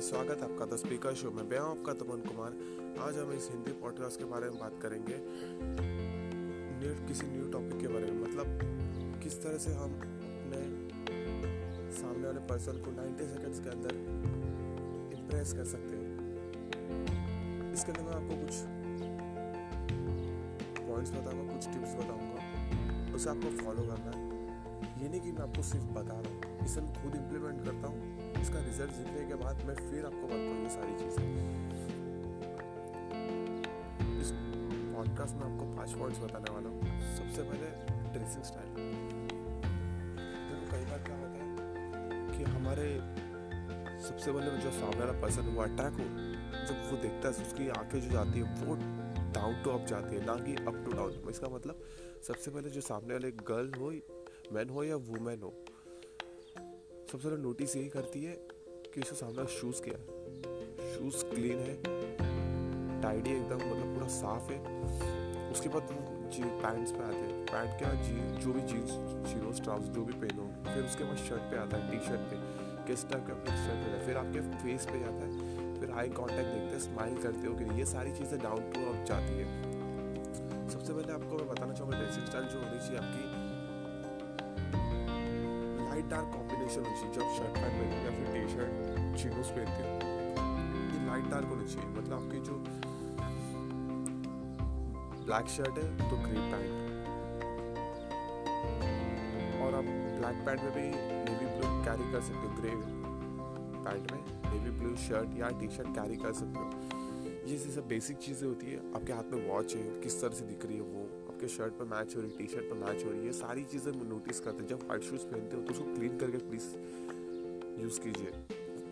Guys 0.00 0.10
स्वागत 0.10 0.38
है 0.42 0.52
आपका 0.52 0.66
द 0.66 0.76
स्पीकर 0.76 1.14
शो 1.14 1.30
में। 1.30 1.42
मैं 1.42 1.58
आपका 1.58 1.92
तमन 1.92 2.20
कुमार। 2.20 2.52
आज 3.08 3.18
हम 3.18 3.32
इस 3.32 3.48
हिंदी 3.50 3.72
पॉडकास्ट 3.72 4.18
के 4.18 4.24
बारे 4.24 4.50
में 4.50 4.58
बात 4.58 4.72
करेंगे। 4.82 5.16
न्यू 6.80 7.08
किसी 7.08 7.26
न्यू 7.26 7.50
टॉपिक 7.50 7.80
के 7.80 7.88
बारे 7.88 8.06
में। 8.06 8.22
मतलब 8.22 8.46
किस 9.22 9.42
तरह 9.42 9.58
से 9.58 9.72
हम 9.72 9.92
अपने 9.94 11.92
सामने 11.92 12.26
वाले 12.26 12.38
पर्सन 12.38 12.72
को 12.72 12.90
90 12.90 13.24
सेकंड्स 13.24 13.60
के 13.60 13.68
अंदर 13.68 13.94
इम्प्रेस 15.18 15.52
कर 15.52 15.64
सकते 15.64 15.96
हैं। 15.96 16.12
इसके 17.72 17.92
अंदर 17.92 18.02
मैं 18.02 18.12
आपको 18.12 18.34
कुछ 18.36 18.54
पॉइंट्स 20.88 21.10
बताऊँगा, 21.10 21.54
कुछ 21.54 21.66
टिप्स 21.66 21.94
बताऊँगा। 21.94 23.14
उसे 23.14 23.30
आपको 23.30 23.64
फॉलो 23.64 23.82
करना 23.82 24.10
है। 24.16 25.02
ये 25.02 25.08
नहीं 25.08 25.20
कि 25.20 25.32
मैं 25.32 25.42
आपको 25.42 25.62
सिर्फ़ 25.62 25.86
बता 25.86 26.20
रहा 26.20 26.32
हूँ। 26.34 26.64
इसे 26.64 26.80
मैं 26.80 27.02
खुद 27.02 27.14
इम्प्लीमेंट 27.14 27.64
करता 27.64 27.86
हूँ। 27.88 28.29
इसका 28.40 28.58
रिज़ल्ट 28.64 28.92
जीतने 28.92 29.22
के 29.28 29.34
बाद 29.44 29.64
मैं 29.66 29.74
फिर 29.80 30.04
आपको 30.06 30.26
बताता 30.26 30.50
हूँ 30.50 30.62
ये 30.62 30.70
सारी 30.70 30.94
चीज़ें। 31.00 31.24
इस 34.20 34.30
पॉडकास्ट 34.94 35.34
में 35.36 35.44
आपको 35.44 35.64
पाँच 35.76 35.90
पॉइंट्स 36.00 36.18
बताने 36.20 36.50
वाला 36.54 36.68
हूँ। 36.68 36.80
सबसे 37.16 37.42
पहले 37.42 37.68
ड्रेसिंग 38.12 38.44
स्टाइल 38.44 38.70
देखो, 40.48 40.64
कई 40.72 40.84
बार 40.90 41.00
क्या 41.06 41.16
होता 41.16 41.38
है 41.38 41.48
कि 42.30 42.42
हमारे 42.50 42.88
सबसे 44.00 44.32
पहले 44.32 44.56
जो 44.58 44.70
सामने 44.70 45.00
वाला 45.00 45.20
पर्सन 45.20 45.54
वो 45.54 45.62
अटैक 45.62 45.94
हो, 45.94 46.06
जब 46.68 46.76
वो 46.90 46.96
देखता 47.02 47.28
है, 47.28 47.32
उसकी 47.46 47.68
आँखें 47.70 48.00
जो 48.00 48.10
जाती 48.10 48.38
है, 48.38 48.44
वो 48.64 48.74
डाउन 49.34 49.62
टू 49.64 49.70
अप 49.70 49.86
जाती 49.86 50.16
है, 50.16 50.24
ना 50.26 50.34
कि 50.44 50.54
अप 50.54 50.76
टू 50.84 50.90
डाउन 50.92 51.10
इसका 51.30 51.48
मतलब 51.48 51.82
सबसे 52.28 52.50
पहले 52.50 52.70
जो 52.70 52.80
सामने 52.80 53.12
वाले 53.14 53.30
गर्ल 53.50 53.70
हो 53.80 53.90
मैन 54.54 54.68
हो 54.70 54.84
या 54.84 54.96
वुमेन 55.08 55.40
हो 55.42 55.52
सबसे 57.12 57.28
पहले 57.28 57.42
नोटिस 57.42 57.76
यही 57.76 57.88
करती 57.88 58.24
है 58.24 58.32
कि 58.94 59.00
इसके 59.00 59.16
सामने 59.16 59.46
शूज़ 59.46 59.82
क्या। 59.82 59.94
है 59.94 60.94
शूज़ 60.94 61.24
क्लीन 61.24 61.58
है 61.58 61.74
टाइडी 63.02 63.30
एकदम 63.30 63.56
मतलब 63.56 63.94
पूरा 63.94 64.08
साफ़ 64.08 64.52
है। 64.52 64.58
उसके 65.50 65.68
बाद 65.68 65.88
जी 66.32 66.42
पैंट्स 66.42 66.92
पे 66.92 67.02
आते 67.04 67.16
हैं। 67.16 67.46
पैंट 67.46 67.78
क्या, 67.78 67.92
जी, 67.94 68.44
जो 68.44 68.52
भी 68.52 68.60
जीन्स 68.60 68.90
जीरोस 69.30 69.60
ट्राउज 69.60 69.82
जो 69.82 70.04
भी 70.04 70.12
पहनो, 70.12 70.74
फिर 70.74 70.84
उसके 70.84 71.04
बाद 71.04 71.16
शर्ट 71.16 71.42
पे 71.42 71.56
आता 71.56 71.76
है 71.76 71.90
टी 71.90 72.06
शर्ट 72.06 72.20
पे। 72.20 72.36
किस 72.86 73.08
टाइप 73.08 73.26
का 73.26 73.32
अपने 73.32 73.56
शर्ट 73.56 73.84
पे 73.86 74.06
फिर 74.06 74.16
आपके 74.16 74.40
फेस 74.40 74.86
पे 74.86 75.00
जाता 75.00 75.26
है। 75.26 75.80
फिर 75.80 75.90
आई 75.90 76.08
कांटेक्ट 76.08 76.48
देखते 76.48 76.72
हैं 76.72 76.80
स्माइल 76.80 77.22
करते 77.22 77.46
हो 77.46 77.54
कि 77.54 77.78
ये 77.78 77.86
सारी 77.86 78.12
चीज़ें 78.12 78.38
डाउन 78.40 78.72
टू 78.72 78.80
अप 78.86 79.04
जाती 79.04 79.32
है। 79.32 79.46
सबसे 80.70 80.92
पहले 80.92 81.12
आपको 81.12 81.36
मैं 81.36 81.48
बताना 81.48 81.72
चाहूँगा 81.72 81.98
ड्रेसिंग 81.98 82.26
स्टाइल 82.26 82.44
जो 82.44 82.58
होनी 82.58 82.78
चाहिए 82.78 82.98
आपकी 82.98 83.49
डार्क 86.10 86.28
कॉम्बिनेशन 86.34 86.80
होनी 86.84 86.96
चाहिए 87.00 87.14
जब 87.14 87.26
शर्ट 87.38 87.54
पैंट 87.56 87.72
पहनते 87.72 87.96
या 88.04 88.10
फिर 88.16 88.26
टी 88.34 88.42
शर्ट 88.54 88.72
जीनोस 89.22 89.50
पहनते 89.56 89.80
हो 89.80 89.88
ये 90.92 91.00
लाइट 91.06 91.26
डार्क 91.30 91.48
होनी 91.48 91.66
चाहिए। 91.72 91.88
मतलब 91.90 92.14
आपकी 92.14 92.38
जो 92.48 92.54
ब्लैक 95.26 95.46
शर्ट 95.56 95.74
है 95.78 95.86
तो 96.10 96.16
ग्रे 96.22 96.40
पैंट 96.52 96.72
और 99.62 99.74
आप 99.74 99.86
ब्लैक 100.18 100.36
पैंट 100.46 100.60
में 100.62 100.72
भी 100.74 100.86
नेवी 101.30 101.46
ब्लू 101.46 101.66
कैरी 101.84 102.12
कर 102.12 102.20
सकते 102.22 102.46
हो 102.46 102.52
ग्रे 102.60 102.72
पैंट 103.84 104.12
में। 104.12 104.22
नेवी 104.52 104.70
ब्लू 104.78 104.92
शर्ट 105.06 105.38
या 105.38 105.48
टी 105.60 105.68
शर्ट 105.76 105.88
कैरी 105.98 106.16
कर 106.24 106.32
सकते 106.40 106.58
हो। 106.58 106.68
ये 107.48 107.56
सब 107.58 107.86
बेसिक 107.88 108.16
चीज़ें 108.18 108.46
होती 108.48 108.66
है। 108.66 108.78
आपके 108.96 109.12
हाथ 109.12 109.32
में 109.32 109.48
वॉच 109.48 109.74
है, 109.74 109.82
किस 110.00 110.20
तरह 110.20 110.34
से 110.34 110.44
दिख 110.46 110.66
रही 110.66 110.76
है 110.76 110.82
वो। 110.82 111.02
आपके 111.40 111.48
शर्ट 111.48 111.72
पर 111.72 111.84
मैच 111.84 112.14
हो 112.16 112.20
रही 112.20 112.30
टी 112.38 112.46
शर्ट 112.46 112.64
पर 112.70 112.76
मैच 112.76 113.04
हो 113.04 113.10
रही 113.10 113.26
है 113.26 113.32
सारी 113.32 113.62
चीज़ें 113.64 113.92
नोटिस 114.08 114.40
करते 114.40 114.62
हैं। 114.62 114.68
जब 114.68 114.82
वाइट 114.88 115.02
शूज़ 115.02 115.22
पहनते 115.26 115.56
हो 115.56 115.62
तो 115.62 115.72
उसको 115.72 115.84
क्लीन 115.94 116.18
करके 116.18 116.38
प्लीज़ 116.38 116.66
यूज़ 117.82 118.00
कीजिए। 118.00 118.32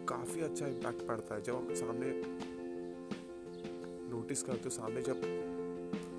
काफ़ी 0.09 0.41
अच्छा 0.41 0.67
इम्पैक्ट 0.67 1.07
पड़ता 1.09 1.35
है। 1.35 1.43
जब 1.43 1.57
आप 1.57 1.73
सामने 1.73 2.13
नोटिस 4.09 4.43
करते 4.43 4.65
हो, 4.65 4.71
सामने 4.71 5.03
जब 5.03 5.21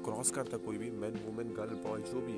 क्रॉस 0.06 0.31
करता 0.31 0.57
कोई 0.57 0.78
भी 0.78 0.91
मैन 1.00 1.19
वुमेन 1.25 1.53
गर्ल 1.53 1.81
बॉय 1.88 2.01
जो 2.12 2.22
भी, 2.22 2.38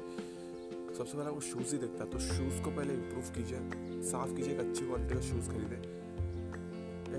सबसे 0.95 1.17
पहले 1.17 1.29
वो 1.29 1.41
शूज़ 1.41 1.71
ही 1.71 1.77
देखता 1.77 2.03
है। 2.03 2.09
तो 2.09 2.19
शूज़ 2.19 2.63
को 2.63 2.71
पहले 2.71 2.93
इम्प्रूव 2.93 3.33
कीजिए, 3.35 4.01
साफ़ 4.11 4.35
कीजिए 4.35 4.53
एक 4.53 4.59
अच्छी 4.59 4.87
क्वालिटी 4.87 5.15
का 5.15 5.21
शूज़ 5.21 5.49
खरीदें। 5.49 5.79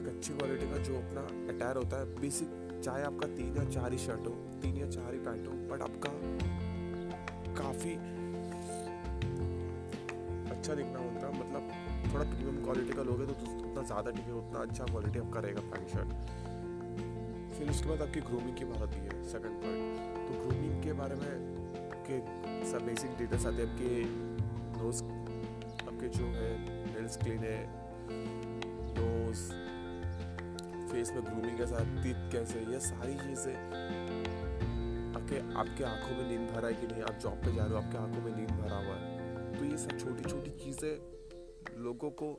एक 0.01 0.09
अच्छी 0.09 0.35
क्वालिटी 0.35 0.71
का 0.71 0.83
जो 0.83 0.97
अपना 0.97 1.29
अटायर 1.55 1.77
होता 1.77 2.01
है 2.01 2.21
बेसिक 2.21 2.62
चाहे 2.83 3.03
आपका 3.05 3.27
तीन 3.29 3.57
या 3.57 3.65
चार 3.71 3.93
ही 3.93 3.99
शर्ट 3.99 4.27
हो, 4.27 4.33
तीन 4.63 4.77
या 4.77 4.87
चार 4.91 5.13
ही 5.15 5.19
पैंट 5.21 5.47
हो 5.47 5.53
बट 5.71 5.83
आपका 5.83 6.11
काफ़ी 7.59 7.93
अच्छा 10.51 10.75
दिखना 10.75 10.99
होता 10.99 11.27
है। 11.27 11.33
मतलब 11.39 11.63
थोड़ा 12.13 12.25
प्रीमियम 12.25 12.63
क्वालिटी 12.65 12.93
का 12.93 13.03
लोगे 13.03 13.27
तो 13.27 13.33
उतना 13.33 13.83
ज़्यादा 13.83 14.11
टिके 14.11 14.33
उतना 14.39 14.59
अच्छा 14.61 14.85
क्वालिटी 14.85 15.19
आपका 15.19 15.41
रहेगा 15.41 15.61
पैंट 15.73 15.89
शर्ट 15.89 16.09
फिर 17.57 17.71
उसके 17.71 17.89
बाद 17.89 18.03
आपकी 18.03 18.21
ग्रूमिंग 18.29 18.57
की 18.57 18.65
बात 18.65 18.83
आती 18.83 19.01
है 19.01 19.23
सेकंड 19.33 19.63
पॉइंट 19.63 20.29
तो 20.29 20.39
ग्रूमिंग 20.41 20.83
के 20.83 20.93
बारे 21.01 21.15
में 21.15 21.33
आपके 21.91 22.17
सब 22.71 22.87
बेसिक 22.87 23.17
डिटेल्स 23.19 23.47
आते 23.47 23.63
हैं। 23.63 23.71
आपके 23.71 23.91
नोज़ 24.79 25.03
आपके 25.03 26.09
जो 26.19 26.27
है 26.39 26.51
नेल्स 26.87 27.17
क्लीन 27.17 27.43
है 27.45 27.59
नोज़ 28.99 29.43
फेस 30.93 31.13
में 31.13 31.25
ग्रूमिंग 31.25 31.59
के 31.59 31.67
साथ 31.67 32.03
टीथ 32.03 32.31
कैसे, 32.33 32.61
ये 32.73 32.81
सारी 32.81 33.15
चीज़ें। 33.15 33.55
आपके 35.17 35.39
आपके 35.55 35.85
आँखों 35.85 36.17
में 36.17 36.29
नींद 36.29 36.51
भरा 36.51 36.69
है 36.69 36.75
कि 36.75 36.87
नहीं? 36.87 37.03
आप 37.03 37.19
जॉब 37.23 37.35
पे 37.35 37.55
जा 37.55 37.65
रहे 37.65 37.73
हो, 37.73 37.77
आपके 37.77 37.99
आँखों 37.99 38.23
में 38.23 38.37
नींद 38.37 38.51
भरा 38.51 38.77
हुआ 38.77 38.95
है। 38.95 39.59
तो 39.59 39.65
ये 39.65 39.77
सब 39.77 39.99
छोटी 39.99 40.31
छोटी 40.31 40.51
चीज़ें 40.51 41.83
लोगों 41.83 42.11
को, 42.11 42.31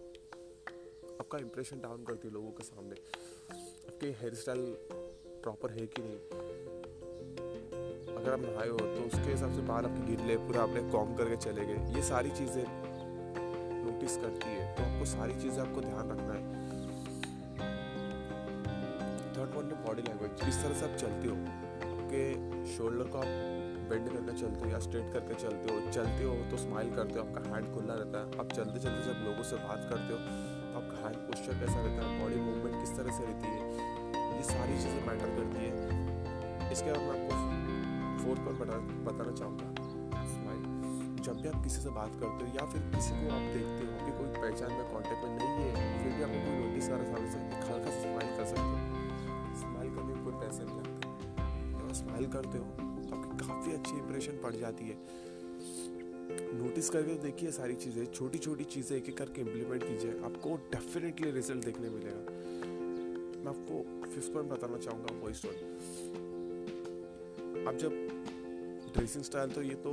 आपका 1.20 1.38
इंप्रेशन 1.38 1.82
डाउन 1.82 2.04
करती 2.04 2.28
है 2.28 2.34
लोगों 2.34 2.52
के 2.52 2.64
सामने। 2.64 2.96
आपके 3.88 4.08
हेयर 4.22 4.34
स्टाइल 4.34 4.66
प्रॉपर 5.44 5.72
है 5.72 5.86
कि 5.88 6.02
नहीं? 6.02 6.20
अगर 8.16 8.32
आप 8.34 8.40
नहाए 8.40 8.68
हो 8.70 8.78
तो 8.78 9.06
उसके 9.06 9.32
हिसाब 9.32 9.56
से 9.56 9.62
बाल 9.62 9.86
आपके 9.86 10.06
गिरले 10.06 10.38
पूरा 10.38 10.62
आपने 10.62 10.82
कॉम 10.92 11.16
करके 11.16 11.36
चले 11.36 11.66
गए। 11.66 11.94
ये 11.96 12.04
सारी 12.04 12.30
चीज़ें 12.32 12.66
नोटिस 13.86 14.18
करती 14.18 14.50
है। 14.50 14.76
तो 14.76 14.84
आपको 14.84 15.06
सारी 15.06 15.34
चीज़ें 15.34 15.60
आपको 15.60 15.82
ध्यान 15.82 16.12
रखना 16.12 16.34
है। 16.34 16.63
थर्ड 19.54 19.70
पॉइंट 19.70 19.86
बॉडी 19.86 20.02
लैंग्वेज 20.02 20.32
किस 20.46 20.56
तरह 20.64 20.74
से 20.74 20.86
आप 20.86 20.96
चलते 20.98 21.28
हो? 21.28 21.36
आपके 21.88 22.22
शोल्डर 22.76 23.08
को 23.14 23.18
आप 23.18 23.32
बेंड 23.90 24.08
करके 24.10 24.34
चलते 24.40 24.66
हो 24.66 24.72
या 24.72 24.80
स्ट्रेट 24.80 25.12
करके 25.14 25.34
चलते 25.42 25.74
हो 25.74 25.92
चलते 25.92 26.24
हो 26.24 26.36
तो 26.52 26.58
स्माइल 26.58 26.90
करते 26.96 27.20
हो, 27.20 27.26
आपका 27.26 27.56
हैंड 27.56 27.74
खुला 27.74 27.94
रहता 27.94 28.20
है। 28.20 28.40
आप 28.40 28.52
चलते 28.52 28.80
चलते 28.80 29.00
जब 29.04 29.18
लोगों 29.26 29.44
से 29.44 29.56
बात 29.64 29.82
करते 29.90 30.14
हो 30.14 30.20
तो 30.20 30.80
आपका 30.80 30.96
हैंड 31.04 31.18
पोस्चर 31.28 31.60
कैसा 31.60 31.80
रहता 31.80 32.00
है? 32.02 32.20
बॉडी 32.22 32.40
मूवमेंट 32.42 32.76
किस 32.80 32.96
तरह 32.98 33.18
से 33.18 33.26
रहती 33.26 33.48
है? 33.48 33.62
ये 34.38 34.44
सारी 34.44 34.78
चीज़ें 34.84 35.02
मैटर 35.08 35.36
करती 35.38 35.60
है। 35.66 36.72
इसके 36.72 36.92
बाद 36.92 37.02
मैं 37.02 37.14
आपको 37.14 37.34
फोर्थ 38.24 38.42
पर 38.46 38.54
बता, 38.62 38.78
बताना 39.08 39.34
चाहूँगा। 39.40 39.68
स्माइल 40.34 40.62
जब 41.26 41.42
भी 41.42 41.48
आप 41.50 41.64
किसी 41.64 41.82
से 41.82 41.90
बात 41.98 42.16
करते 42.22 42.46
हो 42.46 42.50
या 42.56 42.66
फिर 42.72 42.82
किसी 42.96 43.14
को 43.20 43.34
आप 43.36 43.44
देखते 43.54 43.82
हो 43.86 43.94
कि 44.06 44.12
कोई 44.18 44.30
पहचान 44.42 44.72
में 44.72 44.86
कॉन्टेक्ट 44.94 45.24
में 45.24 45.36
नहीं 45.38 45.68
है, 45.68 45.86
फिर 46.04 46.12
भी 46.18 46.24
आपको 46.24 46.40
कोई 46.48 46.56
नोटिस 46.64 46.88
कर 46.88 46.96
रहा 46.96 47.14
हल्का 47.14 47.32
सा 47.34 47.40
स्माइल 52.24 52.32
करते 52.34 52.58
हो 52.58 52.66
तो 53.04 53.16
आपकी 53.16 53.38
काफ़ी 53.38 53.74
अच्छी 53.74 53.98
इंप्रेशन 53.98 54.40
पड़ 54.44 54.56
जाती 54.56 54.86
है। 54.86 54.96
नोटिस 56.60 56.90
करके 56.90 57.16
तो 57.16 57.24
देखिए 57.24 57.52
सारी 57.52 57.76
चीज़ें 57.76 58.06
छोटी 58.08 58.38
छोटी 58.38 58.64
चीज़ें 58.66 58.96
एक 58.98 59.10
एक 59.10 59.18
करके 59.18 59.42
इम्प्लीमेंट 59.42 59.84
कीजिए, 59.84 60.12
आपको 60.26 60.56
डेफिनेटली 60.72 61.32
रिज़ल्ट 61.32 61.66
देखने 61.66 61.90
मिलेगा। 61.90 62.22
मैं 63.44 63.50
आपको 63.50 63.76
फिफ्थ 64.06 64.34
पॉइंट 64.34 64.50
बताना 64.50 64.78
चाहूँगा 64.78 65.20
वॉइस 65.24 65.42
टोन 65.44 65.56
अब 67.68 67.78
जब 67.78 67.92
ड्रेसिंग 68.96 69.24
स्टाइल 69.24 69.50
तो 69.52 69.62
ये 69.62 69.76
तो 69.86 69.92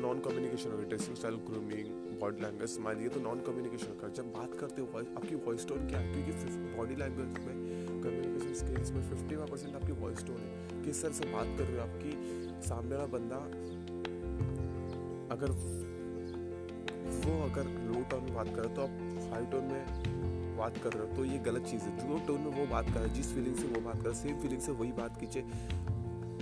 नॉन 0.00 0.20
कम्युनिकेशन 0.20 0.70
होगी 0.70 0.84
dressing 0.84 1.16
style 1.16 1.34
grooming 1.48 2.18
body 2.20 2.42
language 2.42 2.70
smile 2.70 2.98
ये 3.00 3.08
तो 3.08 3.20
नॉन 3.20 3.40
कम्युनिकेशन 3.46 3.98
का 4.00 4.08
जब 4.16 4.32
बात 4.32 4.56
करते 4.60 4.82
हो, 4.82 4.86
आपकी 5.16 5.34
वॉइस 5.46 5.66
टोन 5.68 5.86
क्या 5.88 5.98
है? 5.98 6.06
क्योंकि 6.14 6.32
बॉडी 6.76 6.94
लैंग्वेज 6.94 7.38
में 7.46 7.54
कम्युनिकेशन 8.02 8.53
स्किल्स 8.84 8.90
में 8.94 9.10
फिफ्टी 9.10 9.36
परसेंट 9.50 9.74
आपकी 9.74 9.92
वॉइस 10.00 10.24
टोन 10.26 10.40
है। 10.40 10.82
किस 10.84 11.02
तरह 11.02 11.12
से 11.12 11.26
बात 11.32 11.48
कर 11.58 11.64
रहे 11.64 11.76
हो 11.76 11.82
आपकी 11.82 12.12
सामने 12.68 12.96
वाला 12.96 13.06
बंदा 13.12 13.36
अगर 15.34 15.50
वो 17.24 17.34
अगर 17.44 17.68
लो 17.86 18.02
टोन 18.10 18.22
में 18.24 18.34
बात 18.34 18.48
कर 18.48 18.60
रहे 18.60 18.68
हो 18.68 18.74
तो 18.74 18.82
आप 18.82 19.30
हाई 19.32 19.46
टोन 19.52 19.64
में 19.64 20.56
बात 20.58 20.78
कर 20.78 20.92
रहे 20.92 21.02
हो 21.02 21.16
तो 21.16 21.24
ये 21.24 21.38
गलत 21.46 21.66
चीज़ 21.66 21.82
है। 21.82 21.96
जो 21.98 22.18
टोन 22.26 22.40
में 22.40 22.50
वो 22.50 22.66
बात 22.66 22.86
कर 22.86 22.92
रहा 22.92 23.02
है, 23.02 23.14
जिस 23.14 23.32
फीलिंग 23.34 23.56
से 23.56 23.66
वो 23.68 23.80
बात 23.80 23.96
कर 23.96 24.02
रहा 24.02 24.10
है 24.10 24.22
सेम 24.22 24.40
फीलिंग 24.42 24.60
से 24.60 24.72
वही 24.72 24.92
बात 24.92 25.20
कीजिए। 25.20 25.42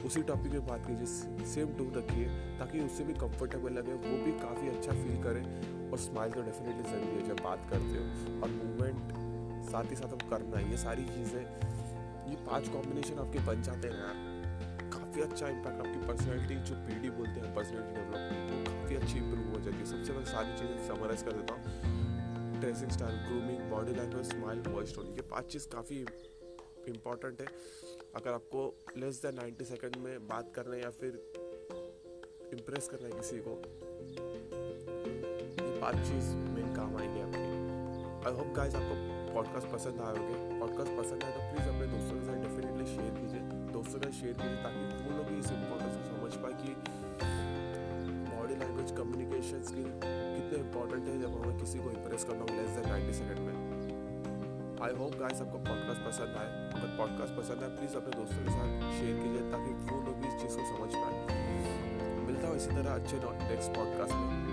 उसी 0.06 0.22
टॉपिक 0.22 0.52
में 0.52 0.66
बात 0.66 0.86
कीजिए 0.86 1.46
सेम 1.46 1.74
टोन 1.78 1.92
रखिए, 1.96 2.26
ताकि 2.58 2.80
उससे 2.80 3.04
भी 3.04 3.14
कंफर्टेबल 3.14 3.72
लगे, 3.72 3.92
वो 3.94 4.24
भी 4.24 4.32
काफ़ी 4.40 4.68
अच्छा 4.68 4.92
फील 4.92 5.22
करे 5.22 5.42
और 5.90 5.98
स्माइल 6.00 6.32
तो 6.32 6.42
डेफिनेटली 6.42 6.90
ज़रूरी 6.90 7.16
है 7.16 7.28
जब 7.28 7.44
बात 7.44 7.68
करते 7.70 7.94
हो। 7.98 8.40
और 8.40 8.48
मूवमेंट 8.52 9.20
साथ 9.70 9.90
ही 9.90 9.96
साथ 9.96 10.12
अब 10.12 10.22
करना, 10.30 10.60
ये 10.70 10.76
सारी 10.78 11.04
चीज़ें 11.06 11.44
ये 12.32 12.37
पाँच 12.46 12.69
कॉम्बिनेशन 12.69 13.19
आपके 13.19 13.38
बन 13.46 13.62
जाते 13.62 13.88
हैं 13.88 13.99
यार। 13.99 14.90
काफ़ी 14.93 15.23
अच्छा 15.23 15.49
इम्पैक्ट 15.49 15.87
आपकी 15.87 16.06
पर्सनैलिटी 16.06 16.55
जो 16.69 16.75
पीढ़ी 16.87 17.11
बोलते 17.11 17.40
हैं 17.40 17.55
पर्सनैलिटी 17.55 17.94
डेवलपमेंट 17.94 18.50
वो 18.52 18.58
काफ़ी 18.73 18.96
अच्छी 18.96 19.19
इंप्रूव 19.19 19.49
हो 19.55 19.61
जाती 19.61 19.76
है। 19.76 19.84
सबसे 19.87 20.12
पहले 20.12 20.26
सारी 20.26 20.58
चीज़ें 20.58 20.87
समराइज 20.88 21.23
कर 21.23 21.32
देता 21.32 21.55
हूँ। 21.55 22.61
Dressing 22.61 22.90
style 22.90 23.17
grooming 23.26 23.70
body 23.70 23.93
language 23.93 24.26
smile 24.26 24.62
voice 24.69 24.94
tone 24.94 25.06
ये 25.06 25.23
पाँच 25.31 25.52
चीज़ 25.52 25.69
काफ़ी 25.69 25.99
इंपॉर्टेंट 26.88 27.40
है। 27.40 27.46
अगर 28.17 28.32
आपको 28.32 28.61
लेस 28.96 29.23
देन 29.23 29.34
नाइन्टी 29.34 29.64
सेकेंड 29.64 29.96
में 29.96 30.26
बात 30.29 30.52
करना 30.55 30.75
है 30.75 30.81
या 30.82 30.90
फिर 30.90 31.20
इम्प्रेस 32.52 32.88
करना 32.88 33.06
है 33.06 33.12
किसी 33.12 33.38
को, 33.38 33.50
ये 35.62 35.81
पाँच 35.81 36.06
चीज़ 36.08 36.34
मेन 36.55 36.75
काम 36.75 36.96
आएँगे 36.96 37.20
आपकी। 37.20 38.29
आई 38.29 38.37
होप 38.37 38.55
गाइस 38.56 38.75
आपको 38.75 38.94
पॉडकास्ट 39.34 39.69
पसंद 39.73 40.00
आए 40.05 40.14
होंगे 40.17 40.34
पॉडकास्ट 40.61 40.93
पसंद 40.96 41.25
आए 41.25 41.32
तो 41.32 41.40
प्लीज़ 41.50 41.69
अपने 41.69 41.87
दोस्तों 41.93 42.17
के 42.17 42.25
साथ 42.26 42.37
डेफिनेटली 42.44 42.87
शेयर 42.87 43.12
कीजिए। 43.19 43.40
दोस्तों 43.76 44.00
के 44.00 44.06
साथ 44.06 44.14
शेयर 44.20 44.34
कीजिए 44.40 44.58
ताकि 44.64 44.81
वो 45.05 45.17
लोग 45.19 45.26
भी 45.29 45.37
इस 45.43 45.50
इम्पोर्टेंस 45.52 45.94
को 45.96 46.02
समझ 46.11 46.32
पाए 46.43 46.55
कि 46.62 46.70
बॉडी 48.32 48.55
लैंग्वेज 48.62 48.93
कम्युनिकेशन 48.99 49.62
स्किल 49.70 49.88
कितने 50.05 50.58
इंपॉर्टेंट 50.58 51.08
है 51.08 51.17
जब 51.23 51.32
हमें 51.38 51.58
किसी 51.61 51.79
को 51.79 51.90
इम्प्रेस 51.90 52.25
करना 52.25 52.43
हो 52.43 52.61
लेस 52.61 52.70
देन 52.76 52.88
नाइन्टी 52.90 53.14
सेकेंड 53.14 53.40
में। 53.46 53.56
आई 54.84 54.94
होप 55.00 55.19
गाइस 55.20 55.43
आपको 55.43 55.58
पॉडकास्ट 55.70 56.06
पसंद 56.06 56.38
आए। 56.43 56.49
अगर 56.76 56.96
पॉडकास्ट 57.00 57.37
पसंद 57.40 57.62
आए 57.62 57.76
प्लीज़ 57.76 57.96
अपने 57.96 58.17
दोस्तों 58.20 58.43
के 58.44 58.56
साथ 58.58 58.88
शेयर 59.00 59.20
कीजिए 59.23 59.50
ताकि 59.52 59.70
वो 59.90 60.00
लोग 60.06 60.17
भी 60.23 60.29
इस 60.29 60.40
चीज़ 60.43 60.56
को 60.58 60.70
समझ 60.73 60.90
पाए। 60.94 61.17
मिलता 62.26 62.49
हूँ 62.49 62.56
इसी 62.56 62.70
तरह 62.70 62.94
अच्छे 62.94 63.17
नेक्स्ट 63.50 63.70
पॉडकास्ट 63.76 64.14
में। 64.14 64.51